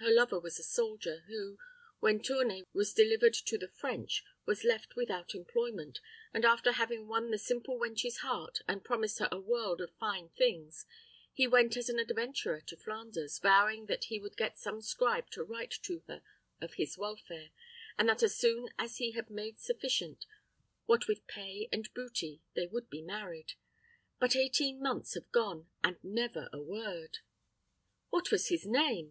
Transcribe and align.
Her 0.00 0.10
lover 0.10 0.40
was 0.40 0.58
a 0.58 0.64
soldier, 0.64 1.20
who, 1.28 1.56
when 2.00 2.20
Tournay 2.20 2.64
was 2.72 2.92
delivered 2.92 3.34
to 3.34 3.56
the 3.56 3.68
French, 3.68 4.24
was 4.44 4.64
left 4.64 4.96
without 4.96 5.36
employment; 5.36 6.00
and 6.34 6.44
after 6.44 6.72
having 6.72 7.06
won 7.06 7.30
the 7.30 7.38
simple 7.38 7.78
wench's 7.78 8.16
heart, 8.26 8.58
and 8.66 8.82
promised 8.84 9.20
her 9.20 9.28
a 9.30 9.38
world 9.38 9.80
of 9.80 9.94
fine 10.00 10.30
things, 10.30 10.84
he 11.32 11.46
went 11.46 11.76
as 11.76 11.88
an 11.88 12.00
adventurer 12.00 12.60
to 12.62 12.76
Flanders, 12.76 13.38
vowing 13.38 13.86
that 13.86 14.06
he 14.06 14.18
would 14.18 14.36
get 14.36 14.58
some 14.58 14.82
scribe 14.82 15.30
to 15.30 15.44
write 15.44 15.76
to 15.84 16.02
her 16.08 16.22
of 16.60 16.74
his 16.74 16.98
welfare, 16.98 17.50
and 17.96 18.08
that 18.08 18.24
as 18.24 18.36
soon 18.36 18.68
as 18.80 18.96
he 18.96 19.12
had 19.12 19.30
made 19.30 19.60
sufficient, 19.60 20.26
what 20.86 21.06
with 21.06 21.24
pay 21.28 21.68
and 21.72 21.94
booty 21.94 22.42
they 22.56 22.66
would 22.66 22.90
be 22.90 23.00
married; 23.00 23.52
but 24.18 24.34
eighteen 24.34 24.82
months 24.82 25.14
have 25.14 25.30
gone, 25.30 25.70
and 25.84 26.02
never 26.02 26.48
a 26.52 26.60
word." 26.60 27.18
"What 28.10 28.32
was 28.32 28.48
his 28.48 28.66
name?" 28.66 29.10